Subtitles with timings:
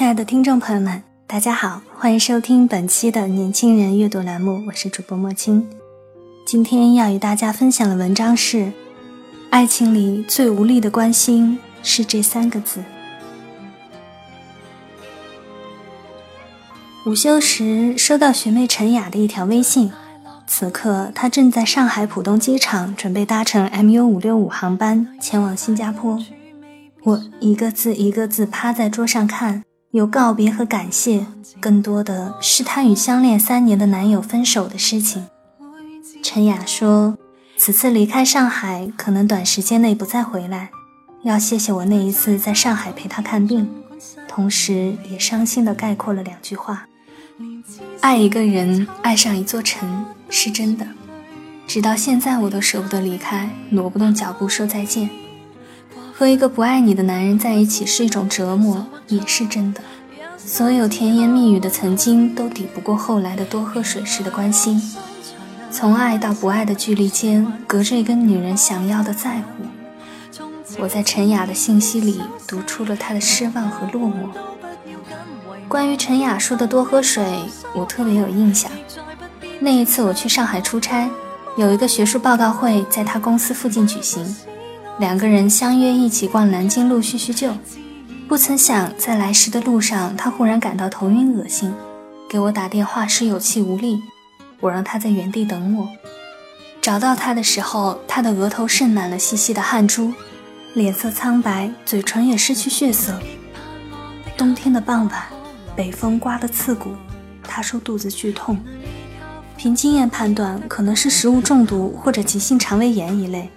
[0.00, 5.68] 亲爱的听众朋友们，大家好，欢迎收听本期的年轻人阅读栏目，我是主播莫青。
[6.46, 8.72] 今天要与大家分享的文章是：
[9.50, 12.82] 爱情里最无力的关心是这三个字。
[17.04, 19.92] 午休时收到学妹陈雅的一条微信，
[20.46, 26.18] 此刻她正在上海浦东机场准备搭乘 MU 五六五航班前往新加坡。
[27.02, 29.62] 我一个字一个字趴在桌上看。
[29.92, 31.26] 有告别和感谢，
[31.58, 35.26] 更多的是她与相恋三年的男友分手的事情。
[36.22, 37.18] 陈雅说
[37.58, 40.70] ：“此次离开上海，可能短时间内不再回来，
[41.24, 43.68] 要谢谢我那一次在上海陪她看病。”
[44.28, 46.86] 同时，也伤心地概括了两句话
[48.00, 50.86] ：“爱一个人，爱上一座城，是真的。
[51.66, 55.10] 直到现在，我都舍不得离开，挪不动脚步说再见。”
[56.20, 59.80] 和一个不爱你的男人在一起是一种折磨，也是真的。
[60.36, 64.82] 所有甜言蜜语的曾经，都抵不过后来的多喝水时的关心。
[65.70, 69.64] 从爱到不爱的距离间，隔着一个女人想要的在乎。
[70.78, 74.28] 我在陈雅的信息里读出了她的失望和落寞。
[75.68, 77.24] 关于陈雅说的多喝水，
[77.74, 78.70] 我特别有印象。
[79.58, 81.08] 那一次我去上海出差，
[81.56, 84.36] 有一个学术报告会在她公司附近举行。
[85.00, 87.54] 两个人相约一起逛南京路叙叙旧，
[88.28, 91.72] 不曾想在来时的路上，他忽然感到头晕恶心，
[92.28, 94.02] 给我打电话时有气无力。
[94.60, 95.88] 我让他在原地等我。
[96.82, 100.12] 找到他的时候，他的额头渗满了细细的汗珠，
[100.74, 103.18] 脸色苍白，嘴唇也失去血色。
[104.36, 105.22] 冬天的傍晚，
[105.74, 106.90] 北风刮得刺骨。
[107.42, 108.58] 他说肚子剧痛，
[109.56, 113.48] 凭经验判断，可能是食物中毒或者急性肠胃炎一类。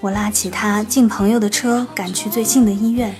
[0.00, 3.14] 我拉起他进朋友的车，赶去最近的医院。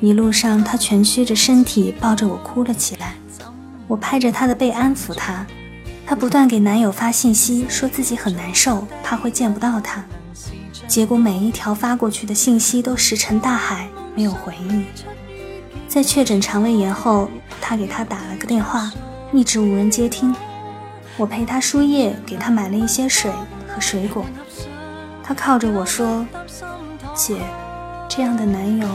[0.00, 3.14] 一路上，他蜷曲着身体抱着我哭了起来。
[3.86, 5.46] 我拍着他的背安抚他。
[6.06, 10.04] 他不断给男友发信息，说自己很难受，怕会见不到他。
[10.86, 14.84] 结果每一条发过去的信息都石沉大海，没有回应。
[15.88, 18.92] 在确诊肠胃炎后，他给他打了个电话，
[19.32, 20.34] 一直无人接听。
[21.16, 23.30] 我陪他输液，给他买了一些水
[23.68, 24.26] 和水果。
[25.26, 26.26] 他靠着我说
[27.16, 27.40] ：“姐，
[28.08, 28.86] 这样的男友，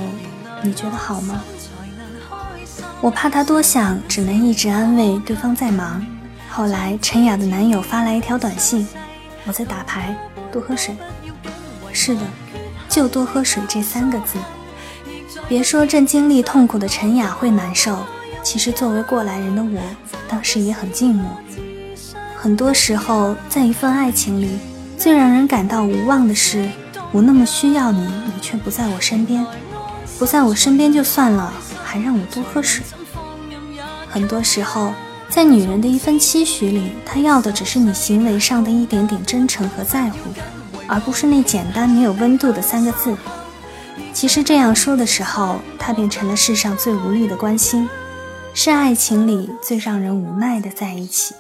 [0.62, 1.42] 你觉得好吗？”
[3.02, 6.06] 我怕他多想，只能一直安慰对方在忙。
[6.52, 8.88] 后来，陈雅的男友发来一条短信
[9.48, 10.16] ：“我在打牌，
[10.52, 10.96] 多喝水。”
[11.92, 12.22] 是的，
[12.88, 14.38] 就多喝水这三个字。
[15.48, 17.98] 别说正经历痛苦的陈雅会难受，
[18.44, 19.82] 其实作为过来人的我，
[20.28, 21.24] 当时也很寂寞。
[22.36, 24.60] 很多时候，在一份爱情里。
[25.00, 26.70] 最让人感到无望的是，
[27.14, 29.46] 我那么需要你，你却不在我身边。
[30.20, 32.84] 不在我身边就算了，还让我多喝水。
[34.10, 34.92] 很多时候，
[35.30, 40.18] 在女人的一份期许里，她要的只是你行为上的一点点真诚和在乎，
[40.86, 43.16] 而不是那简单没有温度的三个字。
[44.12, 47.88] 其实这样说的时候，它变成了世上最无力的关心，
[48.54, 51.34] 是爱情里最让人无奈的在一起。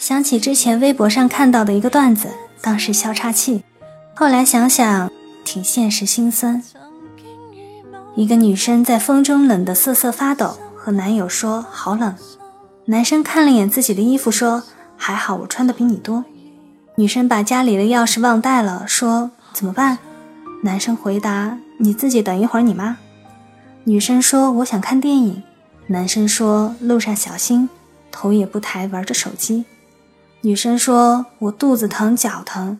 [0.00, 2.28] 想起之前微博上看到的一个段子，
[2.62, 3.62] 当时笑岔气，
[4.14, 5.12] 后来想想
[5.44, 6.62] 挺现实心酸。
[8.16, 12.14] 一个女生在风中冷得瑟瑟发抖，和男友说好冷。
[12.86, 14.62] 男生看了眼自己的衣服，说
[14.96, 16.24] 还好我穿的比你多。
[16.94, 19.98] 女生把家里的钥匙忘带了，说怎么办？
[20.62, 22.96] 男生回答你自己等一会儿你妈。
[23.84, 25.42] 女生说我想看电影。
[25.88, 27.68] 男生说路上小心，
[28.10, 29.66] 头也不抬玩着手机。
[30.42, 32.78] 女生说：“我肚子疼，脚疼。”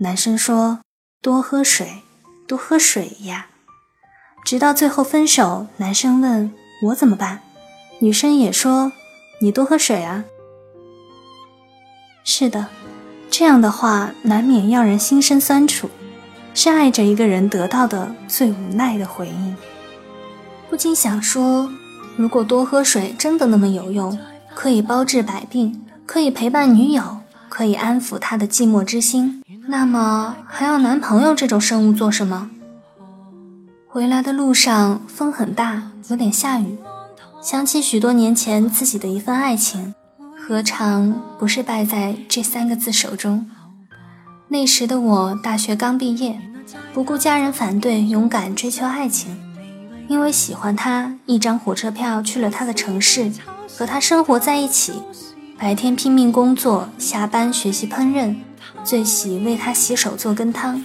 [0.00, 0.80] 男生说
[1.22, 2.02] ：“多喝水，
[2.46, 3.46] 多喝水呀。”
[4.44, 6.52] 直到最后分手，男生问
[6.84, 7.40] 我怎么办，
[8.00, 8.92] 女生也说
[9.40, 10.24] ：“你多喝水啊。”
[12.24, 12.66] 是的，
[13.30, 15.88] 这样的话难免要人心生酸楚，
[16.52, 19.56] 是爱着一个人得到的最无奈的回应。
[20.68, 21.70] 不禁想说：
[22.18, 24.18] 如果多喝水真的那么有用，
[24.54, 25.86] 可以包治百病。
[26.08, 27.18] 可以陪伴女友，
[27.50, 32.48] 可以安抚她的寂寞之心，那么还要男朋友这种生物做什么？
[33.86, 36.78] 回来的路上风很大，有点下雨。
[37.42, 39.94] 想起许多年前自己的一份爱情，
[40.34, 43.46] 何尝不是败在这三个字手中？
[44.48, 46.40] 那时的我大学刚毕业，
[46.94, 49.36] 不顾家人反对，勇敢追求爱情。
[50.08, 53.30] 因为喜欢他，一张火车票去了他的城市，
[53.76, 55.02] 和他生活在一起。
[55.60, 58.36] 白天拼命工作，下班学习烹饪，
[58.84, 60.84] 最喜为他洗手做羹汤。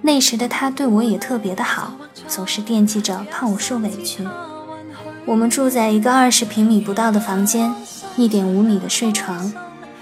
[0.00, 1.94] 那时的他对我也特别的好，
[2.28, 4.24] 总是惦记着怕我受委屈。
[5.24, 7.74] 我们住在一个二十平米不到的房间，
[8.16, 9.52] 一点五米的睡床，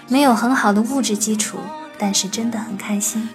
[0.08, 1.56] 没有很好的物质基础，
[1.96, 3.26] 但是真的很开心，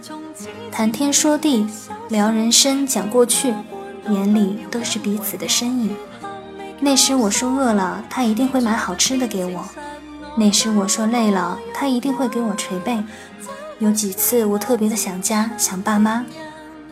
[0.72, 1.66] 谈天说地，
[2.10, 3.56] 聊人生，讲过去，
[4.08, 5.96] 眼里都是彼此的身影。
[6.80, 9.66] 那时我说饿了，他一定会买好吃的给我。
[10.38, 12.98] 那时我说累了，他一定会给我捶背。
[13.80, 16.26] 有几次我特别的想家，想爸妈，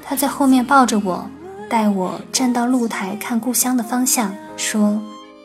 [0.04, 1.30] 他在后面抱着我，
[1.70, 5.02] 带我站到露台看故乡的方向，说：“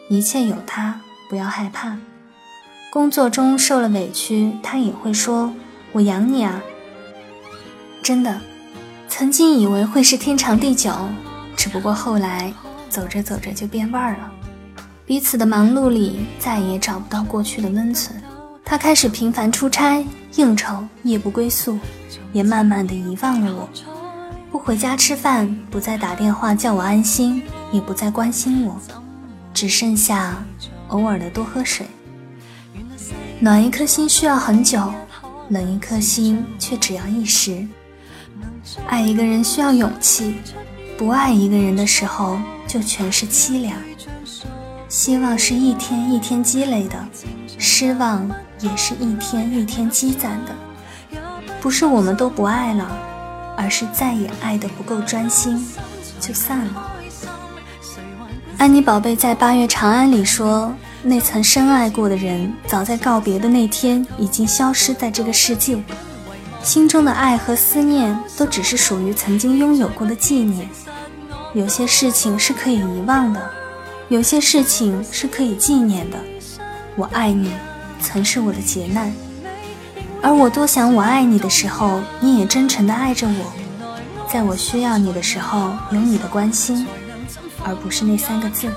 [0.08, 1.96] 一切有他，不要害怕。”
[2.92, 5.52] 工作中受了委屈，他也会说
[5.92, 6.62] ：“我养你啊。”
[8.02, 8.40] 真的，
[9.08, 10.92] 曾经以为会是天长地久，
[11.56, 12.52] 只不过后来
[12.88, 14.32] 走着走着就变味儿了。
[15.04, 18.20] 彼此的忙碌里，再也找不到过去的温存。
[18.64, 20.04] 他开始频繁出差、
[20.36, 21.78] 应酬、夜不归宿，
[22.32, 23.68] 也慢慢的遗忘了我。
[24.50, 28.80] 不回家吃饭，不再打电话叫我安心，也不再关心我，
[29.52, 30.42] 只剩下
[30.88, 31.84] 偶尔的多喝水。
[33.40, 34.80] 暖一颗心需要很久，
[35.48, 37.66] 冷一颗心却只要一时。
[38.86, 40.36] 爱一个人需要勇气，
[40.96, 42.38] 不爱一个人的时候，
[42.68, 43.76] 就全是凄凉。
[44.92, 47.02] 希望是一天一天积累的，
[47.56, 48.30] 失望
[48.60, 51.18] 也是一天一天积攒的。
[51.62, 52.86] 不是我们都不爱了，
[53.56, 55.66] 而是再也爱得不够专心，
[56.20, 56.92] 就散了。
[58.58, 60.70] 安妮宝贝在《八月长安》里说
[61.02, 65.82] ：“那曾深爱过的人，早在告别的那天已经消失在这个世界，
[66.62, 70.68] 心中的爱和思念都只是属于曾经拥有过的纪念。
[71.54, 73.40] 有些事情是可以遗忘的。”
[74.12, 76.18] 有些事情是可以纪念的，
[76.96, 77.50] 我爱你，
[77.98, 79.10] 曾是我的劫难，
[80.20, 83.50] 而我多想我爱你的时候，你也真诚的爱着我，
[84.30, 86.86] 在我需要你的时候，有你的关心，
[87.64, 88.68] 而不是那三个字。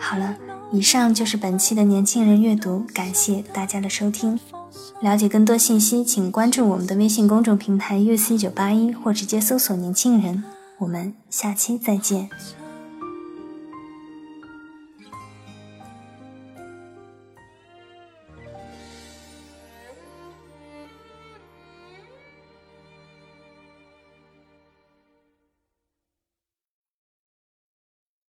[0.00, 0.36] 好了，
[0.72, 4.38] 以上就是本期的年轻人阅读，感谢大家的收听。
[5.00, 10.42] 了解更多信息，请关注我们的微信公众平台 UC 九八一，或直接搜索“年轻人”。
[10.78, 12.28] 我们下期再见。